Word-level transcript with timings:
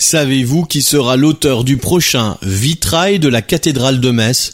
Savez-vous 0.00 0.64
qui 0.64 0.82
sera 0.82 1.16
l'auteur 1.16 1.64
du 1.64 1.76
prochain 1.76 2.38
vitrail 2.42 3.18
de 3.18 3.28
la 3.28 3.42
cathédrale 3.42 3.98
de 3.98 4.12
Metz? 4.12 4.52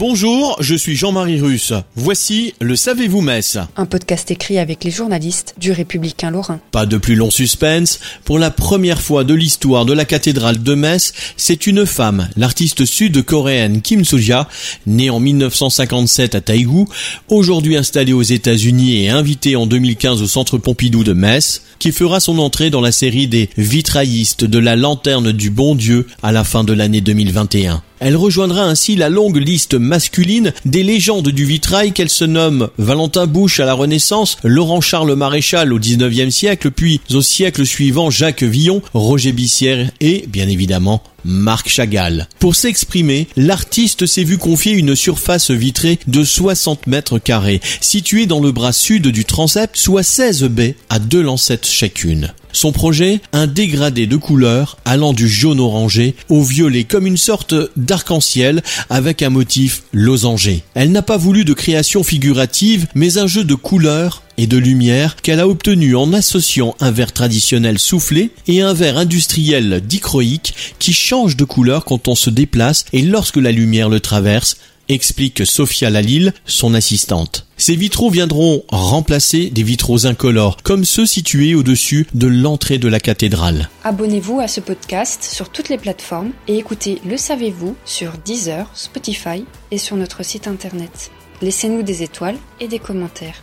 Bonjour, 0.00 0.56
je 0.60 0.74
suis 0.74 0.96
Jean-Marie 0.96 1.42
Russe. 1.42 1.74
Voici 1.94 2.54
le 2.58 2.74
Savez-vous 2.74 3.20
Metz 3.20 3.58
Un 3.76 3.84
podcast 3.84 4.30
écrit 4.30 4.56
avec 4.56 4.82
les 4.82 4.90
journalistes 4.90 5.54
du 5.58 5.72
Républicain 5.72 6.30
Lorrain. 6.30 6.58
Pas 6.72 6.86
de 6.86 6.96
plus 6.96 7.16
long 7.16 7.30
suspense. 7.30 8.00
Pour 8.24 8.38
la 8.38 8.50
première 8.50 9.02
fois 9.02 9.24
de 9.24 9.34
l'histoire 9.34 9.84
de 9.84 9.92
la 9.92 10.06
cathédrale 10.06 10.62
de 10.62 10.72
Metz, 10.72 11.12
c'est 11.36 11.66
une 11.66 11.84
femme, 11.84 12.30
l'artiste 12.38 12.86
sud-coréenne 12.86 13.82
Kim 13.82 14.06
Soo-ja, 14.06 14.48
née 14.86 15.10
en 15.10 15.20
1957 15.20 16.34
à 16.34 16.40
Taïgu, 16.40 16.86
aujourd'hui 17.28 17.76
installée 17.76 18.14
aux 18.14 18.22
États-Unis 18.22 19.04
et 19.04 19.10
invitée 19.10 19.54
en 19.54 19.66
2015 19.66 20.22
au 20.22 20.26
Centre 20.26 20.56
Pompidou 20.56 21.04
de 21.04 21.12
Metz, 21.12 21.60
qui 21.78 21.92
fera 21.92 22.20
son 22.20 22.38
entrée 22.38 22.70
dans 22.70 22.80
la 22.80 22.92
série 22.92 23.28
des 23.28 23.50
vitraillistes 23.58 24.44
de 24.44 24.58
la 24.58 24.76
lanterne 24.76 25.32
du 25.32 25.50
bon 25.50 25.74
Dieu 25.74 26.06
à 26.22 26.32
la 26.32 26.42
fin 26.42 26.64
de 26.64 26.72
l'année 26.72 27.02
2021. 27.02 27.82
Elle 28.00 28.16
rejoindra 28.16 28.64
ainsi 28.64 28.96
la 28.96 29.10
longue 29.10 29.36
liste 29.36 29.74
masculine 29.74 30.54
des 30.64 30.82
légendes 30.82 31.28
du 31.28 31.44
vitrail 31.44 31.92
qu'elle 31.92 32.08
se 32.08 32.24
nomme 32.24 32.70
Valentin 32.78 33.26
Bouche 33.26 33.60
à 33.60 33.66
la 33.66 33.74
Renaissance, 33.74 34.38
Laurent 34.42 34.80
Charles 34.80 35.14
Maréchal 35.14 35.72
au 35.74 35.78
19e 35.78 36.30
siècle, 36.30 36.70
puis 36.70 37.02
au 37.12 37.20
siècle 37.20 37.66
suivant 37.66 38.08
Jacques 38.08 38.42
Villon, 38.42 38.80
Roger 38.94 39.32
Bissière 39.32 39.90
et, 40.00 40.24
bien 40.28 40.48
évidemment, 40.48 41.02
Marc 41.24 41.68
Chagall. 41.68 42.28
Pour 42.38 42.54
s'exprimer, 42.54 43.28
l'artiste 43.36 44.06
s'est 44.06 44.24
vu 44.24 44.38
confier 44.38 44.72
une 44.72 44.94
surface 44.94 45.50
vitrée 45.50 45.98
de 46.06 46.24
60 46.24 46.86
mètres 46.86 47.18
carrés, 47.18 47.60
située 47.80 48.26
dans 48.26 48.40
le 48.40 48.52
bras 48.52 48.72
sud 48.72 49.08
du 49.08 49.24
transept, 49.24 49.76
soit 49.76 50.02
16 50.02 50.44
baies 50.44 50.76
à 50.88 50.98
deux 50.98 51.22
lancettes 51.22 51.66
chacune. 51.66 52.32
Son 52.52 52.72
projet, 52.72 53.20
un 53.32 53.46
dégradé 53.46 54.06
de 54.06 54.16
couleurs 54.16 54.76
allant 54.84 55.12
du 55.12 55.28
jaune 55.28 55.60
orangé 55.60 56.16
au 56.28 56.42
violet 56.42 56.84
comme 56.84 57.06
une 57.06 57.16
sorte 57.16 57.54
d'arc-en-ciel 57.76 58.62
avec 58.88 59.22
un 59.22 59.30
motif 59.30 59.84
losangé. 59.92 60.64
Elle 60.74 60.90
n'a 60.90 61.02
pas 61.02 61.16
voulu 61.16 61.44
de 61.44 61.52
création 61.52 62.02
figurative 62.02 62.86
mais 62.94 63.18
un 63.18 63.26
jeu 63.26 63.44
de 63.44 63.54
couleurs 63.54 64.22
et 64.38 64.46
de 64.46 64.56
lumière 64.56 65.16
qu'elle 65.16 65.40
a 65.40 65.48
obtenu 65.48 65.96
en 65.96 66.12
associant 66.12 66.74
un 66.80 66.90
verre 66.90 67.12
traditionnel 67.12 67.78
soufflé 67.78 68.30
et 68.46 68.62
un 68.62 68.72
verre 68.72 68.98
industriel 68.98 69.80
dichroïque 69.84 70.54
qui 70.78 70.92
change 70.92 71.36
de 71.36 71.44
couleur 71.44 71.84
quand 71.84 72.08
on 72.08 72.14
se 72.14 72.30
déplace 72.30 72.84
et 72.92 73.02
lorsque 73.02 73.36
la 73.36 73.52
lumière 73.52 73.88
le 73.88 74.00
traverse, 74.00 74.56
explique 74.90 75.46
Sophia 75.46 75.88
Lalille, 75.88 76.32
son 76.46 76.74
assistante. 76.74 77.46
Ces 77.56 77.76
vitraux 77.76 78.10
viendront 78.10 78.64
remplacer 78.68 79.50
des 79.50 79.62
vitraux 79.62 80.06
incolores, 80.06 80.56
comme 80.62 80.84
ceux 80.84 81.06
situés 81.06 81.54
au-dessus 81.54 82.06
de 82.14 82.26
l'entrée 82.26 82.78
de 82.78 82.88
la 82.88 83.00
cathédrale. 83.00 83.68
Abonnez-vous 83.84 84.40
à 84.40 84.48
ce 84.48 84.60
podcast 84.60 85.22
sur 85.22 85.50
toutes 85.50 85.68
les 85.68 85.78
plateformes 85.78 86.32
et 86.48 86.56
écoutez 86.58 87.00
Le 87.06 87.16
Savez-vous 87.16 87.76
sur 87.84 88.12
Deezer, 88.24 88.68
Spotify 88.74 89.44
et 89.70 89.78
sur 89.78 89.96
notre 89.96 90.24
site 90.24 90.48
internet. 90.48 91.10
Laissez-nous 91.42 91.82
des 91.82 92.02
étoiles 92.02 92.38
et 92.60 92.68
des 92.68 92.78
commentaires. 92.78 93.42